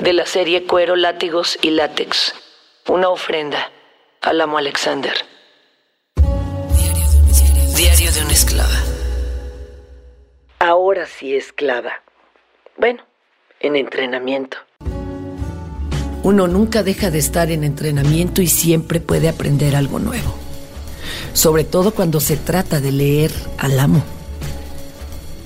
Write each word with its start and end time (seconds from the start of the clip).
de 0.00 0.12
la 0.14 0.24
serie 0.24 0.66
Cuero, 0.66 0.96
Látigos 0.96 1.58
y 1.60 1.70
Látex. 1.70 2.34
Una 2.88 3.10
ofrenda 3.10 3.70
al 4.22 4.40
amo 4.40 4.58
Alexander. 4.58 5.12
Diario 7.76 8.10
de 8.12 8.22
una 8.22 8.32
esclava. 8.32 8.82
Ahora 10.58 11.06
sí 11.06 11.34
esclava. 11.34 12.02
Bueno, 12.76 13.04
en 13.60 13.76
entrenamiento. 13.76 14.58
Uno 16.22 16.48
nunca 16.48 16.82
deja 16.82 17.10
de 17.10 17.18
estar 17.18 17.50
en 17.50 17.64
entrenamiento 17.64 18.42
y 18.42 18.46
siempre 18.46 19.00
puede 19.00 19.28
aprender 19.28 19.76
algo 19.76 19.98
nuevo. 19.98 20.34
Sobre 21.32 21.64
todo 21.64 21.92
cuando 21.92 22.20
se 22.20 22.36
trata 22.36 22.80
de 22.80 22.92
leer 22.92 23.32
al 23.58 23.78
amo, 23.78 24.02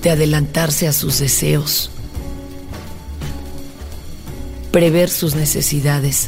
de 0.01 0.09
adelantarse 0.11 0.87
a 0.87 0.93
sus 0.93 1.19
deseos, 1.19 1.91
prever 4.75 5.09
sus 5.09 5.35
necesidades, 5.35 6.27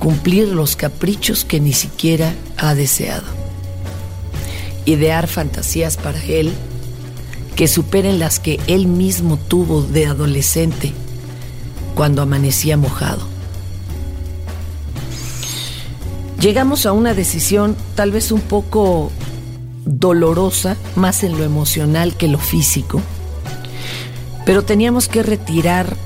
cumplir 0.00 0.48
los 0.48 0.74
caprichos 0.74 1.44
que 1.44 1.60
ni 1.60 1.72
siquiera 1.72 2.34
ha 2.56 2.74
deseado, 2.74 3.28
idear 4.86 5.28
fantasías 5.28 5.96
para 5.96 6.20
él 6.24 6.52
que 7.54 7.68
superen 7.68 8.18
las 8.18 8.40
que 8.40 8.58
él 8.66 8.88
mismo 8.88 9.36
tuvo 9.36 9.82
de 9.82 10.06
adolescente 10.06 10.92
cuando 11.94 12.22
amanecía 12.22 12.76
mojado. 12.76 13.24
Llegamos 16.40 16.86
a 16.86 16.92
una 16.92 17.14
decisión 17.14 17.76
tal 17.94 18.10
vez 18.10 18.32
un 18.32 18.40
poco 18.40 19.12
dolorosa, 19.84 20.76
más 20.96 21.22
en 21.22 21.38
lo 21.38 21.44
emocional 21.44 22.16
que 22.16 22.26
lo 22.26 22.38
físico, 22.38 23.00
pero 24.44 24.64
teníamos 24.64 25.06
que 25.06 25.22
retirar 25.22 25.96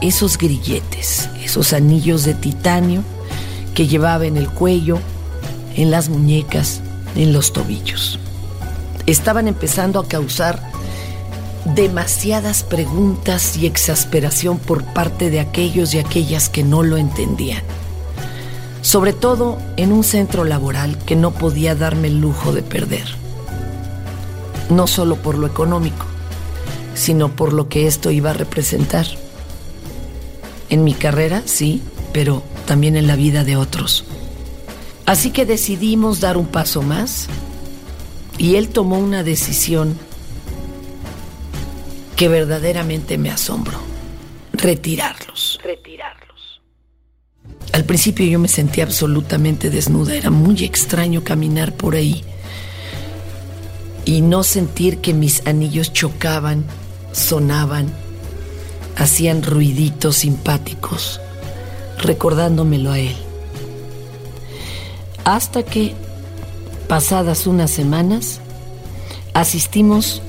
esos 0.00 0.38
grilletes, 0.38 1.28
esos 1.42 1.72
anillos 1.72 2.24
de 2.24 2.34
titanio 2.34 3.02
que 3.74 3.86
llevaba 3.86 4.26
en 4.26 4.36
el 4.36 4.48
cuello, 4.48 4.98
en 5.74 5.90
las 5.90 6.08
muñecas, 6.08 6.80
en 7.14 7.32
los 7.32 7.52
tobillos. 7.52 8.18
Estaban 9.06 9.48
empezando 9.48 10.00
a 10.00 10.08
causar 10.08 10.60
demasiadas 11.74 12.62
preguntas 12.62 13.56
y 13.56 13.66
exasperación 13.66 14.58
por 14.58 14.84
parte 14.84 15.30
de 15.30 15.40
aquellos 15.40 15.94
y 15.94 15.98
aquellas 15.98 16.48
que 16.48 16.62
no 16.62 16.82
lo 16.82 16.96
entendían. 16.96 17.62
Sobre 18.82 19.12
todo 19.12 19.58
en 19.76 19.92
un 19.92 20.04
centro 20.04 20.44
laboral 20.44 20.96
que 20.98 21.16
no 21.16 21.32
podía 21.32 21.74
darme 21.74 22.08
el 22.08 22.20
lujo 22.20 22.52
de 22.52 22.62
perder. 22.62 23.06
No 24.70 24.86
solo 24.86 25.16
por 25.16 25.36
lo 25.38 25.46
económico, 25.46 26.06
sino 26.94 27.30
por 27.30 27.52
lo 27.52 27.68
que 27.68 27.86
esto 27.86 28.10
iba 28.10 28.30
a 28.30 28.34
representar. 28.34 29.06
En 30.68 30.84
mi 30.84 30.94
carrera, 30.94 31.42
sí, 31.44 31.82
pero 32.12 32.42
también 32.66 32.96
en 32.96 33.06
la 33.06 33.16
vida 33.16 33.44
de 33.44 33.56
otros. 33.56 34.04
Así 35.06 35.30
que 35.30 35.46
decidimos 35.46 36.20
dar 36.20 36.36
un 36.36 36.46
paso 36.46 36.82
más 36.82 37.28
y 38.38 38.56
él 38.56 38.68
tomó 38.68 38.98
una 38.98 39.22
decisión 39.22 39.96
que 42.16 42.28
verdaderamente 42.28 43.18
me 43.18 43.30
asombró. 43.30 43.78
Retirarlos. 44.52 45.60
Retirarlos. 45.62 46.60
Al 47.72 47.84
principio 47.84 48.26
yo 48.26 48.38
me 48.38 48.48
sentía 48.48 48.84
absolutamente 48.84 49.70
desnuda. 49.70 50.14
Era 50.14 50.30
muy 50.30 50.64
extraño 50.64 51.22
caminar 51.22 51.74
por 51.74 51.94
ahí 51.94 52.24
y 54.06 54.22
no 54.22 54.42
sentir 54.42 54.98
que 54.98 55.12
mis 55.12 55.46
anillos 55.46 55.92
chocaban, 55.92 56.64
sonaban 57.12 57.92
hacían 58.96 59.42
ruiditos 59.42 60.16
simpáticos, 60.16 61.20
recordándomelo 61.98 62.90
a 62.92 62.98
él. 62.98 63.16
Hasta 65.24 65.62
que, 65.62 65.94
pasadas 66.88 67.46
unas 67.46 67.70
semanas, 67.70 68.40
asistimos 69.34 70.22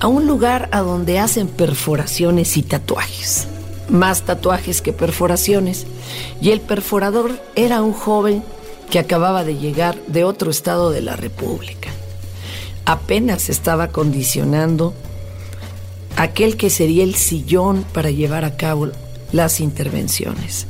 a 0.00 0.06
un 0.06 0.26
lugar 0.26 0.68
a 0.72 0.80
donde 0.80 1.18
hacen 1.18 1.48
perforaciones 1.48 2.56
y 2.56 2.62
tatuajes. 2.62 3.48
Más 3.88 4.22
tatuajes 4.22 4.82
que 4.82 4.92
perforaciones. 4.92 5.86
Y 6.40 6.50
el 6.50 6.60
perforador 6.60 7.40
era 7.54 7.82
un 7.82 7.92
joven 7.92 8.42
que 8.90 8.98
acababa 8.98 9.44
de 9.44 9.56
llegar 9.56 9.96
de 10.06 10.24
otro 10.24 10.50
estado 10.50 10.90
de 10.90 11.02
la 11.02 11.16
República. 11.16 11.90
Apenas 12.84 13.48
estaba 13.48 13.88
condicionando 13.88 14.94
aquel 16.16 16.56
que 16.56 16.70
sería 16.70 17.04
el 17.04 17.14
sillón 17.14 17.84
para 17.92 18.10
llevar 18.10 18.44
a 18.44 18.56
cabo 18.56 18.88
las 19.32 19.60
intervenciones. 19.60 20.66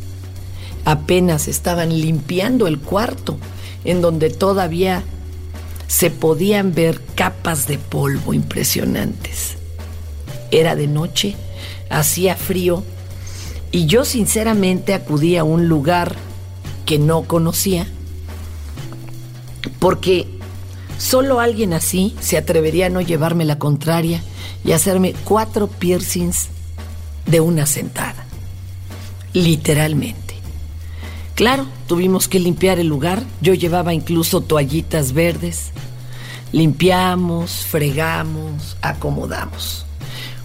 Apenas 0.84 1.48
estaban 1.48 1.88
limpiando 2.00 2.66
el 2.66 2.78
cuarto 2.78 3.38
en 3.84 4.02
donde 4.02 4.30
todavía 4.30 5.02
se 5.86 6.10
podían 6.10 6.74
ver 6.74 7.00
capas 7.14 7.66
de 7.66 7.78
polvo 7.78 8.34
impresionantes. 8.34 9.56
Era 10.50 10.74
de 10.74 10.88
noche, 10.88 11.36
hacía 11.90 12.36
frío 12.36 12.82
y 13.70 13.86
yo 13.86 14.04
sinceramente 14.04 14.94
acudí 14.94 15.36
a 15.36 15.44
un 15.44 15.68
lugar 15.68 16.16
que 16.84 16.98
no 16.98 17.22
conocía 17.22 17.86
porque 19.78 20.26
solo 20.98 21.40
alguien 21.40 21.72
así 21.72 22.16
se 22.20 22.36
atrevería 22.36 22.86
a 22.86 22.90
no 22.90 23.00
llevarme 23.00 23.44
la 23.44 23.58
contraria 23.58 24.22
y 24.66 24.72
hacerme 24.72 25.14
cuatro 25.24 25.68
piercings 25.68 26.48
de 27.24 27.40
una 27.40 27.64
sentada. 27.64 28.26
Literalmente. 29.32 30.34
Claro, 31.34 31.66
tuvimos 31.86 32.28
que 32.28 32.40
limpiar 32.40 32.78
el 32.78 32.88
lugar. 32.88 33.22
Yo 33.40 33.54
llevaba 33.54 33.94
incluso 33.94 34.40
toallitas 34.40 35.12
verdes. 35.12 35.70
Limpiamos, 36.52 37.66
fregamos, 37.66 38.76
acomodamos. 38.82 39.86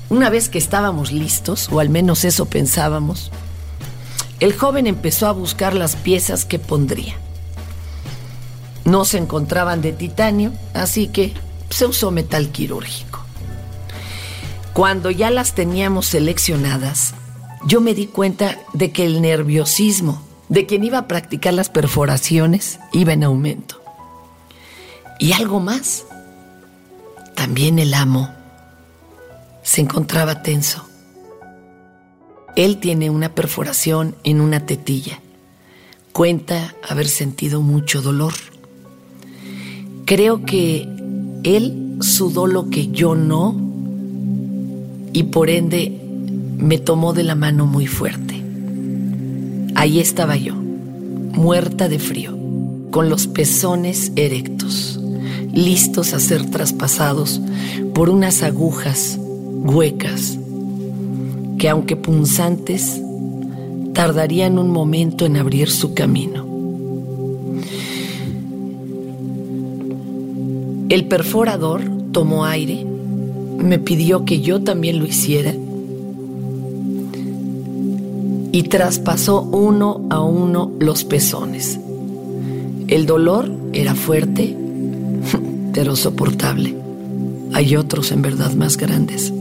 Una 0.09 0.29
vez 0.29 0.49
que 0.49 0.57
estábamos 0.57 1.11
listos, 1.11 1.69
o 1.71 1.79
al 1.79 1.89
menos 1.89 2.25
eso 2.25 2.45
pensábamos, 2.45 3.31
el 4.39 4.53
joven 4.53 4.87
empezó 4.87 5.27
a 5.27 5.31
buscar 5.31 5.73
las 5.73 5.95
piezas 5.95 6.45
que 6.45 6.59
pondría. 6.59 7.15
No 8.83 9.05
se 9.05 9.19
encontraban 9.19 9.81
de 9.81 9.93
titanio, 9.93 10.51
así 10.73 11.07
que 11.07 11.33
se 11.69 11.85
usó 11.85 12.11
metal 12.11 12.49
quirúrgico. 12.49 13.10
Cuando 14.73 15.11
ya 15.11 15.29
las 15.31 15.53
teníamos 15.53 16.05
seleccionadas, 16.07 17.13
yo 17.65 17.81
me 17.81 17.93
di 17.93 18.07
cuenta 18.07 18.57
de 18.73 18.91
que 18.91 19.05
el 19.05 19.21
nerviosismo 19.21 20.21
de 20.47 20.65
quien 20.65 20.83
iba 20.83 20.97
a 20.97 21.07
practicar 21.07 21.53
las 21.53 21.69
perforaciones 21.69 22.79
iba 22.93 23.11
en 23.11 23.23
aumento. 23.23 23.81
Y 25.19 25.33
algo 25.33 25.59
más, 25.59 26.05
también 27.35 27.79
el 27.79 27.93
amo 27.93 28.29
se 29.61 29.81
encontraba 29.81 30.41
tenso. 30.41 30.85
Él 32.55 32.79
tiene 32.79 33.09
una 33.09 33.35
perforación 33.35 34.15
en 34.23 34.41
una 34.41 34.65
tetilla. 34.65 35.19
Cuenta 36.13 36.75
haber 36.87 37.07
sentido 37.07 37.61
mucho 37.61 38.01
dolor. 38.01 38.33
Creo 40.05 40.43
que 40.43 40.87
él 41.43 41.97
sudó 42.01 42.47
lo 42.47 42.69
que 42.69 42.87
yo 42.87 43.15
no 43.15 43.70
y 45.13 45.23
por 45.23 45.49
ende 45.49 45.99
me 46.57 46.77
tomó 46.77 47.13
de 47.13 47.23
la 47.23 47.35
mano 47.35 47.65
muy 47.65 47.87
fuerte. 47.87 48.41
Ahí 49.75 49.99
estaba 49.99 50.37
yo, 50.37 50.55
muerta 50.55 51.89
de 51.89 51.99
frío, 51.99 52.37
con 52.91 53.09
los 53.09 53.27
pezones 53.27 54.11
erectos, 54.15 54.99
listos 55.53 56.13
a 56.13 56.19
ser 56.19 56.49
traspasados 56.49 57.41
por 57.93 58.09
unas 58.09 58.43
agujas 58.43 59.17
huecas 59.19 60.37
que 61.57 61.69
aunque 61.69 61.95
punzantes, 61.95 62.99
tardarían 63.93 64.57
un 64.57 64.71
momento 64.71 65.27
en 65.27 65.37
abrir 65.37 65.69
su 65.69 65.93
camino. 65.93 66.43
El 70.89 71.07
perforador 71.07 71.83
tomó 72.11 72.45
aire 72.45 72.85
me 73.63 73.79
pidió 73.79 74.25
que 74.25 74.41
yo 74.41 74.61
también 74.61 74.99
lo 74.99 75.05
hiciera. 75.05 75.53
y 78.51 78.63
traspasó 78.63 79.41
uno 79.43 80.05
a 80.09 80.21
uno 80.21 80.71
los 80.79 81.03
pezones. 81.03 81.79
El 82.87 83.05
dolor 83.05 83.49
era 83.73 83.95
fuerte, 83.95 84.55
pero 85.73 85.95
soportable. 85.95 86.75
Hay 87.53 87.75
otros 87.75 88.11
en 88.11 88.21
verdad 88.21 88.53
más 88.53 88.77
grandes. 88.77 89.31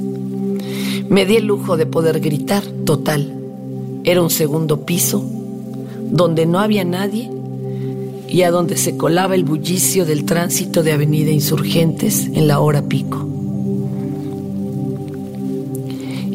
Me 1.09 1.27
di 1.27 1.37
el 1.37 1.47
lujo 1.47 1.77
de 1.77 1.87
poder 1.87 2.21
gritar, 2.21 2.63
total. 2.85 3.33
Era 4.05 4.23
un 4.23 4.31
segundo 4.31 4.87
piso, 4.87 5.25
donde 6.11 6.47
no 6.47 6.61
había 6.61 6.85
nadie 6.85 7.31
y 8.29 8.43
a 8.43 8.53
donde 8.53 8.77
se 8.77 8.97
colaba 8.97 9.35
el 9.35 9.43
bullicio 9.43 10.07
del 10.07 10.25
tránsito 10.25 10.85
de 10.85 10.93
Avenida 10.93 11.33
Insurgentes 11.33 12.27
en 12.27 12.47
la 12.47 12.61
hora 12.61 12.83
pico. 12.83 13.30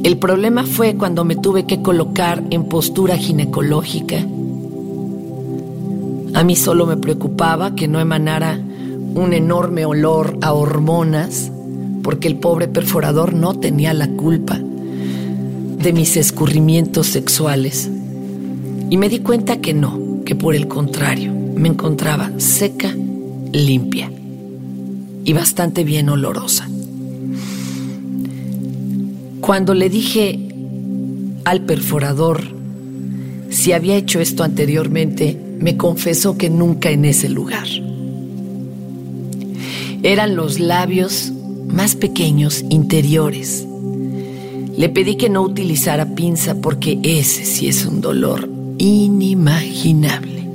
El 0.05 0.19
problema 0.19 0.65
fue 0.65 0.95
cuando 0.97 1.25
me 1.25 1.35
tuve 1.35 1.65
que 1.65 1.81
colocar 1.81 2.43
en 2.51 2.65
postura 2.65 3.17
ginecológica. 3.17 4.17
A 6.35 6.43
mí 6.43 6.55
solo 6.55 6.85
me 6.85 6.95
preocupaba 6.95 7.73
que 7.73 7.87
no 7.87 7.99
emanara 7.99 8.59
un 9.15 9.33
enorme 9.33 9.83
olor 9.83 10.37
a 10.43 10.53
hormonas, 10.53 11.51
porque 12.03 12.27
el 12.27 12.37
pobre 12.37 12.67
perforador 12.67 13.33
no 13.33 13.55
tenía 13.55 13.95
la 13.95 14.07
culpa 14.07 14.59
de 14.59 15.91
mis 15.91 16.17
escurrimientos 16.17 17.07
sexuales. 17.07 17.89
Y 18.91 18.97
me 18.97 19.09
di 19.09 19.21
cuenta 19.21 19.59
que 19.59 19.73
no, 19.73 20.21
que 20.23 20.35
por 20.35 20.53
el 20.53 20.67
contrario, 20.67 21.33
me 21.33 21.69
encontraba 21.69 22.29
seca, 22.37 22.93
limpia 23.51 24.11
y 25.23 25.33
bastante 25.33 25.83
bien 25.83 26.09
olorosa. 26.09 26.69
Cuando 29.45 29.75
le 29.75 29.91
dije 29.91 30.39
al 31.43 31.61
perforador 31.61 32.41
si 33.51 33.73
había 33.73 33.95
hecho 33.95 34.19
esto 34.19 34.43
anteriormente, 34.43 35.39
me 35.59 35.77
confesó 35.77 36.35
que 36.35 36.49
nunca 36.49 36.89
en 36.89 37.05
ese 37.05 37.29
lugar. 37.29 37.67
Eran 40.01 40.35
los 40.35 40.59
labios 40.59 41.31
más 41.67 41.95
pequeños 41.95 42.65
interiores. 42.71 43.67
Le 44.75 44.89
pedí 44.89 45.15
que 45.15 45.29
no 45.29 45.43
utilizara 45.43 46.15
pinza 46.15 46.59
porque 46.59 46.97
ese 47.03 47.45
sí 47.45 47.67
es 47.67 47.85
un 47.85 48.01
dolor 48.01 48.49
inimaginable. 48.79 50.49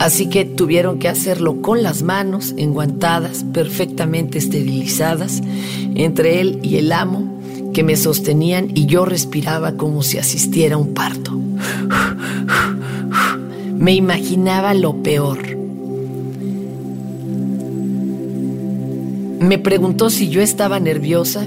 Así 0.00 0.26
que 0.26 0.44
tuvieron 0.44 0.98
que 0.98 1.08
hacerlo 1.08 1.62
con 1.62 1.84
las 1.84 2.02
manos 2.02 2.54
enguantadas, 2.56 3.44
perfectamente 3.52 4.38
esterilizadas, 4.38 5.40
entre 5.94 6.40
él 6.40 6.58
y 6.64 6.78
el 6.78 6.90
amo 6.90 7.32
que 7.72 7.82
me 7.82 7.96
sostenían 7.96 8.68
y 8.74 8.86
yo 8.86 9.04
respiraba 9.04 9.76
como 9.76 10.02
si 10.02 10.18
asistiera 10.18 10.76
a 10.76 10.78
un 10.78 10.94
parto. 10.94 11.32
Me 13.76 13.94
imaginaba 13.94 14.74
lo 14.74 15.02
peor. 15.02 15.38
Me 19.40 19.58
preguntó 19.58 20.10
si 20.10 20.28
yo 20.28 20.40
estaba 20.40 20.78
nerviosa. 20.78 21.44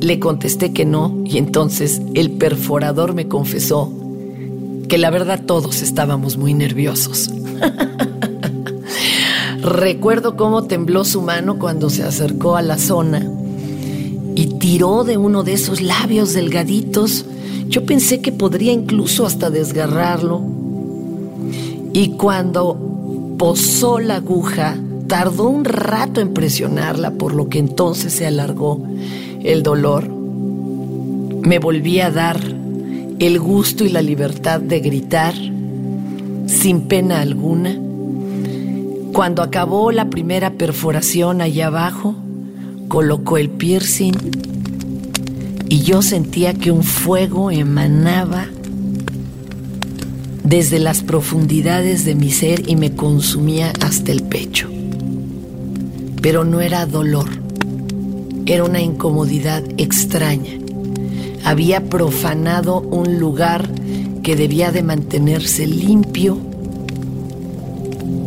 Le 0.00 0.20
contesté 0.20 0.72
que 0.72 0.84
no 0.84 1.22
y 1.24 1.38
entonces 1.38 2.00
el 2.14 2.32
perforador 2.32 3.14
me 3.14 3.26
confesó 3.26 3.92
que 4.88 4.98
la 4.98 5.10
verdad 5.10 5.42
todos 5.44 5.82
estábamos 5.82 6.36
muy 6.36 6.54
nerviosos. 6.54 7.30
Recuerdo 9.62 10.36
cómo 10.36 10.64
tembló 10.64 11.04
su 11.04 11.20
mano 11.20 11.58
cuando 11.58 11.90
se 11.90 12.02
acercó 12.02 12.56
a 12.56 12.62
la 12.62 12.78
zona 12.78 13.30
y 14.34 14.46
tiró 14.58 15.04
de 15.04 15.16
uno 15.16 15.42
de 15.42 15.54
esos 15.54 15.80
labios 15.80 16.32
delgaditos. 16.32 17.24
Yo 17.68 17.84
pensé 17.84 18.20
que 18.20 18.32
podría 18.32 18.72
incluso 18.72 19.26
hasta 19.26 19.50
desgarrarlo. 19.50 20.42
Y 21.92 22.10
cuando 22.10 23.34
posó 23.38 23.98
la 23.98 24.16
aguja, 24.16 24.76
tardó 25.06 25.48
un 25.48 25.64
rato 25.64 26.20
en 26.20 26.32
presionarla, 26.32 27.12
por 27.12 27.34
lo 27.34 27.48
que 27.48 27.58
entonces 27.58 28.12
se 28.12 28.26
alargó 28.26 28.82
el 29.42 29.62
dolor. 29.62 30.08
Me 30.08 31.58
volví 31.58 32.00
a 32.00 32.10
dar 32.10 32.40
el 33.18 33.38
gusto 33.40 33.84
y 33.84 33.88
la 33.88 34.02
libertad 34.02 34.60
de 34.60 34.80
gritar 34.80 35.34
sin 36.46 36.82
pena 36.82 37.20
alguna. 37.20 37.76
Cuando 39.12 39.42
acabó 39.42 39.90
la 39.90 40.08
primera 40.10 40.52
perforación 40.52 41.40
allá 41.40 41.66
abajo, 41.66 42.14
colocó 42.90 43.38
el 43.38 43.50
piercing 43.50 44.14
y 45.68 45.82
yo 45.82 46.02
sentía 46.02 46.54
que 46.54 46.72
un 46.72 46.82
fuego 46.82 47.52
emanaba 47.52 48.48
desde 50.42 50.80
las 50.80 51.04
profundidades 51.04 52.04
de 52.04 52.16
mi 52.16 52.32
ser 52.32 52.68
y 52.68 52.74
me 52.74 52.96
consumía 52.96 53.72
hasta 53.80 54.10
el 54.10 54.24
pecho. 54.24 54.68
Pero 56.20 56.44
no 56.44 56.60
era 56.60 56.84
dolor, 56.84 57.28
era 58.44 58.64
una 58.64 58.80
incomodidad 58.80 59.62
extraña. 59.78 60.58
Había 61.44 61.84
profanado 61.84 62.80
un 62.80 63.20
lugar 63.20 63.70
que 64.24 64.34
debía 64.34 64.72
de 64.72 64.82
mantenerse 64.82 65.68
limpio 65.68 66.38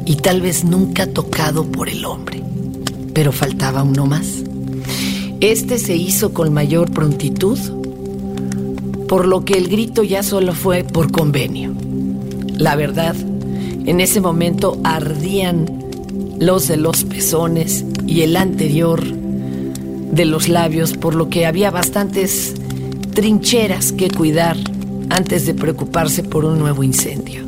y 0.05 0.15
tal 0.15 0.39
vez 0.39 0.63
nunca 0.63 1.05
tocado 1.05 1.65
por 1.65 1.89
el 1.89 2.05
hombre. 2.05 2.41
Pero 3.13 3.33
faltaba 3.33 3.83
uno 3.83 4.05
más. 4.05 4.52
Este 5.43 5.77
se 5.77 5.97
hizo 5.97 6.33
con 6.33 6.53
mayor 6.53 6.89
prontitud, 6.91 7.59
por 9.09 9.27
lo 9.27 9.43
que 9.43 9.55
el 9.55 9.67
grito 9.67 10.01
ya 10.01 10.23
solo 10.23 10.53
fue 10.53 10.85
por 10.85 11.11
convenio. 11.11 11.73
La 12.55 12.77
verdad, 12.77 13.13
en 13.85 13.99
ese 13.99 14.21
momento 14.21 14.79
ardían 14.85 15.65
los 16.39 16.69
de 16.69 16.77
los 16.77 17.03
pezones 17.03 17.83
y 18.07 18.21
el 18.21 18.37
anterior 18.37 19.03
de 19.03 20.23
los 20.23 20.47
labios, 20.47 20.93
por 20.93 21.13
lo 21.13 21.27
que 21.27 21.45
había 21.45 21.71
bastantes 21.71 22.53
trincheras 23.13 23.91
que 23.91 24.09
cuidar 24.09 24.55
antes 25.09 25.45
de 25.45 25.55
preocuparse 25.55 26.23
por 26.23 26.45
un 26.45 26.57
nuevo 26.57 26.83
incendio. 26.83 27.41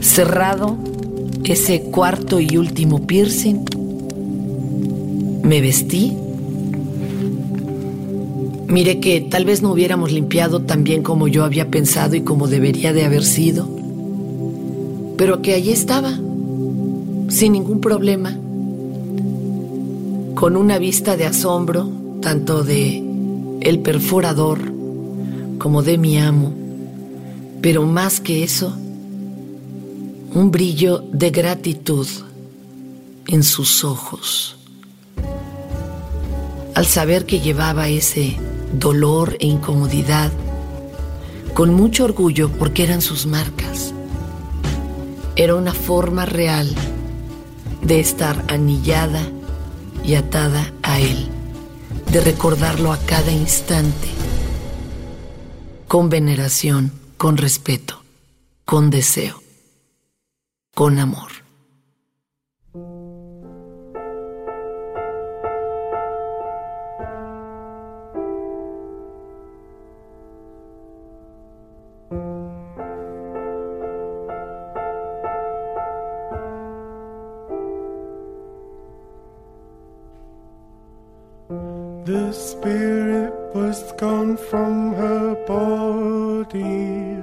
Cerrado 0.00 0.76
ese 1.42 1.82
cuarto 1.90 2.38
y 2.38 2.56
último 2.56 3.04
piercing, 3.04 3.64
me 5.44 5.60
vestí. 5.60 6.16
Miré 8.66 8.98
que 8.98 9.20
tal 9.20 9.44
vez 9.44 9.62
no 9.62 9.70
hubiéramos 9.70 10.10
limpiado 10.10 10.62
tan 10.62 10.82
bien 10.82 11.02
como 11.02 11.28
yo 11.28 11.44
había 11.44 11.70
pensado 11.70 12.16
y 12.16 12.22
como 12.22 12.48
debería 12.48 12.92
de 12.92 13.04
haber 13.04 13.22
sido, 13.22 13.68
pero 15.16 15.42
que 15.42 15.54
allí 15.54 15.70
estaba, 15.70 16.10
sin 17.28 17.52
ningún 17.52 17.80
problema, 17.80 18.36
con 20.34 20.56
una 20.56 20.78
vista 20.78 21.16
de 21.16 21.26
asombro, 21.26 21.88
tanto 22.20 22.64
de 22.64 23.04
el 23.60 23.78
perforador 23.80 24.58
como 25.58 25.82
de 25.82 25.98
mi 25.98 26.18
amo, 26.18 26.52
pero 27.60 27.86
más 27.86 28.18
que 28.18 28.42
eso, 28.42 28.74
un 30.34 30.50
brillo 30.50 31.04
de 31.12 31.30
gratitud 31.30 32.08
en 33.28 33.42
sus 33.44 33.84
ojos. 33.84 34.56
Al 36.74 36.86
saber 36.86 37.24
que 37.24 37.40
llevaba 37.40 37.88
ese 37.88 38.36
dolor 38.72 39.36
e 39.38 39.46
incomodidad, 39.46 40.32
con 41.54 41.72
mucho 41.72 42.04
orgullo 42.04 42.50
porque 42.50 42.82
eran 42.82 43.00
sus 43.00 43.26
marcas. 43.26 43.94
Era 45.36 45.54
una 45.54 45.72
forma 45.72 46.26
real 46.26 46.74
de 47.80 48.00
estar 48.00 48.44
anillada 48.48 49.22
y 50.04 50.14
atada 50.14 50.72
a 50.82 50.98
él, 51.00 51.28
de 52.10 52.20
recordarlo 52.20 52.92
a 52.92 52.98
cada 52.98 53.30
instante 53.30 54.08
con 55.86 56.08
veneración, 56.08 56.90
con 57.16 57.36
respeto, 57.36 58.02
con 58.64 58.90
deseo, 58.90 59.40
con 60.74 60.98
amor. 60.98 61.33
The 82.14 82.30
spirit 82.32 83.34
was 83.56 83.92
gone 83.94 84.36
from 84.36 84.94
her 84.94 85.34
body. 85.48 87.16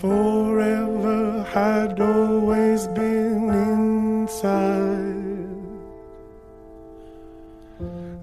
Forever 0.00 1.44
had 1.52 2.00
always 2.00 2.86
been 3.00 3.50
inside. 3.50 5.18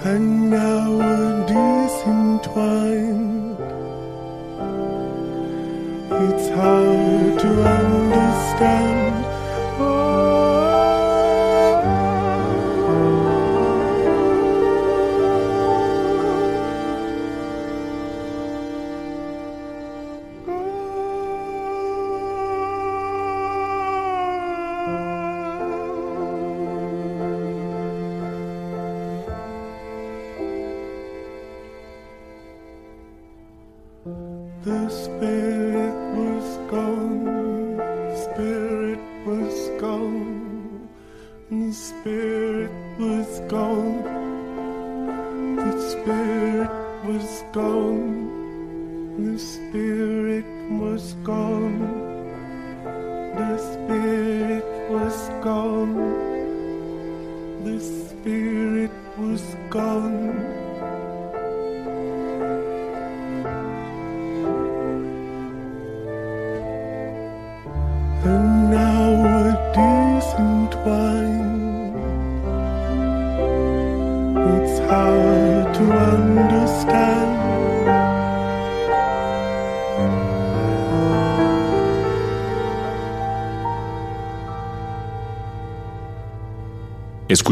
And 0.05 0.50
now 0.50 1.01
it 1.01 1.51
is 1.51 1.93
entwined. 2.08 3.58
It's 6.24 6.48
hard 6.55 7.39
to 7.39 7.50
understand. 7.63 8.90
The 34.63 34.89
spirit 34.89 35.95
was 36.13 36.57
gone, 36.69 37.81
spirit 38.13 38.99
was 39.25 39.69
gone, 39.81 40.87
the 41.49 41.73
spirit 41.73 42.69
was 42.99 43.39
gone, 43.49 44.03
the 45.55 45.81
spirit 45.89 46.69
was 47.03 47.43
gone, 47.51 48.27
the 49.17 49.39
spirit 49.39 50.45
was 50.69 51.13
gone, 51.23 51.79
the 53.33 53.57
spirit 53.57 54.91
was 54.91 55.29
gone, 55.41 55.95
the 57.63 57.79
spirit 57.79 58.91
was 59.17 59.55
gone. 59.71 60.60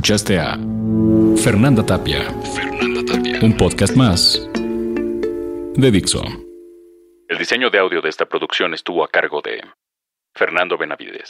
Escuchaste 0.09 0.39
a 0.39 0.57
Fernanda 1.43 1.85
Tapia. 1.85 2.23
Fernanda 2.55 3.05
Tapia. 3.05 3.39
Un 3.43 3.55
podcast 3.55 3.95
más 3.95 4.41
de 5.75 5.91
Dixo. 5.91 6.23
El 7.27 7.37
diseño 7.37 7.69
de 7.69 7.77
audio 7.77 8.01
de 8.01 8.09
esta 8.09 8.25
producción 8.25 8.73
estuvo 8.73 9.03
a 9.03 9.07
cargo 9.07 9.43
de 9.43 9.63
Fernando 10.33 10.79
Benavides. 10.79 11.29